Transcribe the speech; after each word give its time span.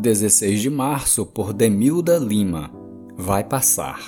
16 0.00 0.62
de 0.62 0.70
março, 0.70 1.26
por 1.26 1.52
Demilda 1.52 2.16
Lima. 2.16 2.70
Vai 3.18 3.44
passar. 3.44 4.00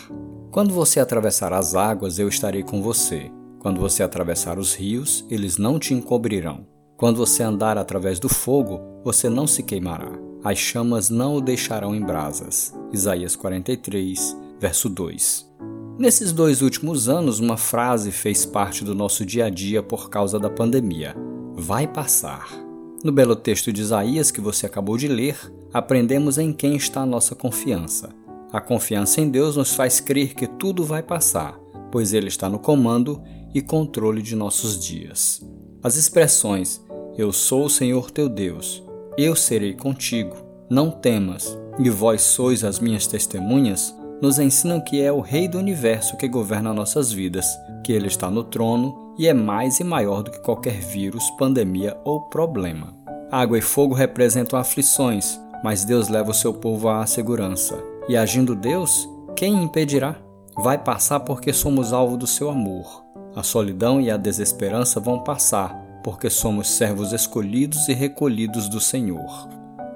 Quando 0.50 0.72
você 0.72 0.98
atravessar 0.98 1.52
as 1.52 1.74
águas, 1.74 2.18
eu 2.18 2.28
estarei 2.28 2.62
com 2.62 2.80
você. 2.80 3.30
Quando 3.58 3.78
você 3.78 4.02
atravessar 4.02 4.58
os 4.58 4.74
rios, 4.74 5.26
eles 5.28 5.58
não 5.58 5.78
te 5.78 5.92
encobrirão. 5.92 6.66
Quando 6.96 7.18
você 7.18 7.42
andar 7.42 7.76
através 7.76 8.18
do 8.18 8.28
fogo, 8.28 8.80
você 9.04 9.28
não 9.28 9.46
se 9.46 9.62
queimará. 9.62 10.12
As 10.42 10.56
chamas 10.56 11.10
não 11.10 11.36
o 11.36 11.40
deixarão 11.42 11.94
em 11.94 12.00
brasas. 12.00 12.72
Isaías 12.90 13.36
43, 13.36 14.34
verso 14.58 14.88
2. 14.88 15.52
Nesses 15.98 16.32
dois 16.32 16.62
últimos 16.62 17.06
anos, 17.06 17.38
uma 17.38 17.58
frase 17.58 18.10
fez 18.10 18.46
parte 18.46 18.82
do 18.82 18.94
nosso 18.94 19.26
dia 19.26 19.44
a 19.44 19.50
dia 19.50 19.82
por 19.82 20.08
causa 20.08 20.38
da 20.38 20.48
pandemia: 20.48 21.14
vai 21.54 21.86
passar. 21.86 22.71
No 23.04 23.10
belo 23.10 23.34
texto 23.34 23.72
de 23.72 23.80
Isaías 23.80 24.30
que 24.30 24.40
você 24.40 24.64
acabou 24.64 24.96
de 24.96 25.08
ler, 25.08 25.36
aprendemos 25.72 26.38
em 26.38 26.52
quem 26.52 26.76
está 26.76 27.00
a 27.00 27.06
nossa 27.06 27.34
confiança. 27.34 28.10
A 28.52 28.60
confiança 28.60 29.20
em 29.20 29.28
Deus 29.28 29.56
nos 29.56 29.74
faz 29.74 29.98
crer 29.98 30.34
que 30.34 30.46
tudo 30.46 30.84
vai 30.84 31.02
passar, 31.02 31.58
pois 31.90 32.12
Ele 32.12 32.28
está 32.28 32.48
no 32.48 32.60
comando 32.60 33.20
e 33.52 33.60
controle 33.60 34.22
de 34.22 34.36
nossos 34.36 34.78
dias. 34.78 35.44
As 35.82 35.96
expressões 35.96 36.80
Eu 37.18 37.32
sou 37.32 37.64
o 37.64 37.70
Senhor 37.70 38.10
teu 38.10 38.28
Deus, 38.28 38.84
eu 39.18 39.34
serei 39.34 39.74
contigo, 39.74 40.36
não 40.70 40.90
temas, 40.90 41.58
e 41.80 41.90
vós 41.90 42.22
sois 42.22 42.62
as 42.62 42.78
minhas 42.78 43.06
testemunhas 43.06 43.92
nos 44.22 44.38
ensinam 44.38 44.80
que 44.80 45.02
é 45.02 45.10
o 45.10 45.18
Rei 45.20 45.48
do 45.48 45.58
universo 45.58 46.16
que 46.16 46.28
governa 46.28 46.72
nossas 46.72 47.12
vidas, 47.12 47.58
que 47.82 47.92
ele 47.92 48.06
está 48.06 48.30
no 48.30 48.44
trono 48.44 49.12
e 49.18 49.26
é 49.26 49.34
mais 49.34 49.80
e 49.80 49.84
maior 49.84 50.22
do 50.22 50.30
que 50.30 50.38
qualquer 50.38 50.78
vírus, 50.78 51.28
pandemia 51.32 51.98
ou 52.04 52.20
problema. 52.20 52.94
Água 53.32 53.58
e 53.58 53.60
fogo 53.60 53.94
representam 53.94 54.56
aflições, 54.56 55.40
mas 55.64 55.84
Deus 55.84 56.08
leva 56.08 56.30
o 56.30 56.34
seu 56.34 56.54
povo 56.54 56.88
à 56.88 57.04
segurança. 57.04 57.82
E 58.08 58.16
agindo 58.16 58.54
Deus, 58.54 59.08
quem 59.34 59.60
impedirá? 59.64 60.16
Vai 60.56 60.78
passar 60.78 61.20
porque 61.20 61.52
somos 61.52 61.92
alvo 61.92 62.16
do 62.16 62.26
seu 62.26 62.48
amor. 62.48 63.02
A 63.34 63.42
solidão 63.42 64.00
e 64.00 64.08
a 64.08 64.16
desesperança 64.16 65.00
vão 65.00 65.24
passar, 65.24 65.74
porque 66.04 66.30
somos 66.30 66.70
servos 66.70 67.12
escolhidos 67.12 67.88
e 67.88 67.92
recolhidos 67.92 68.68
do 68.68 68.78
Senhor. 68.78 69.48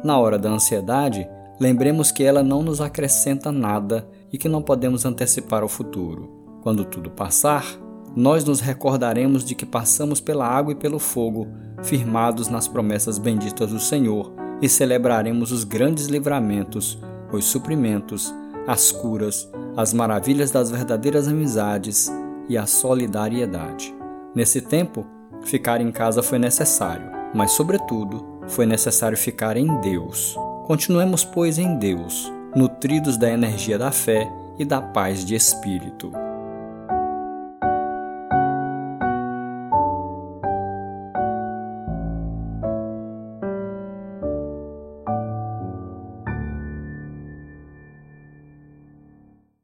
Na 0.03 0.19
hora 0.19 0.37
da 0.37 0.49
ansiedade, 0.49 1.29
lembremos 1.61 2.11
que 2.11 2.25
ela 2.25 2.43
não 2.43 2.63
nos 2.63 2.81
acrescenta 2.81 3.53
nada 3.53 4.09
e 4.37 4.39
que 4.39 4.51
não 4.51 4.61
podemos 4.61 5.07
antecipar 5.07 5.65
o 5.65 5.69
futuro. 5.69 6.29
Quando 6.63 6.85
tudo 6.85 7.11
passar, 7.11 7.65
nós 8.15 8.45
nos 8.45 8.61
recordaremos 8.61 9.43
de 9.43 9.55
que 9.55 9.65
passamos 9.65 10.21
pela 10.21 10.47
água 10.47 10.73
e 10.73 10.77
pelo 10.77 10.99
fogo, 10.99 11.49
firmados 11.83 12.49
nas 12.49 12.69
promessas 12.69 13.17
benditas 13.17 13.71
do 13.71 13.81
Senhor, 13.81 14.31
e 14.61 14.69
celebraremos 14.69 15.53
os 15.53 15.65
grandes 15.65 16.09
livramentos, 16.09 16.99
os 17.33 17.47
suprimentos, 17.47 18.35
as 18.67 18.93
curas, 18.93 19.51
as 19.75 19.95
maravilhas 19.95 20.51
das 20.51 20.71
verdadeiras 20.71 21.29
amizades 21.29 22.13
e 22.47 22.59
a 22.59 22.67
solidariedade. 22.67 23.95
Nesse 24.35 24.61
tempo, 24.61 25.07
ficar 25.45 25.81
em 25.81 25.91
casa 25.91 26.23
foi 26.23 26.39
necessário, 26.39 27.11
mas, 27.35 27.53
sobretudo, 27.53 28.23
foi 28.49 28.67
necessário 28.67 29.17
ficar 29.17 29.57
em 29.57 29.81
Deus. 29.81 30.37
Continuemos, 30.67 31.25
pois, 31.25 31.57
em 31.57 31.79
Deus 31.79 32.36
nutridos 32.57 33.19
da 33.19 33.31
energia 33.31 33.79
da 33.79 33.93
fé 33.93 34.27
e 34.59 34.65
da 34.65 34.81
paz 34.81 35.23
de 35.23 35.35
espírito. 35.35 36.26